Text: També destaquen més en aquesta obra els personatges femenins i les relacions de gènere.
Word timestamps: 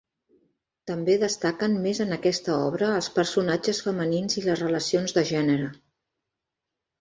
També 0.91 1.17
destaquen 1.23 1.75
més 1.83 2.01
en 2.05 2.15
aquesta 2.17 2.55
obra 2.69 2.87
els 3.01 3.09
personatges 3.19 3.83
femenins 3.89 4.39
i 4.43 4.45
les 4.47 4.65
relacions 4.67 5.15
de 5.19 5.27
gènere. 5.35 5.69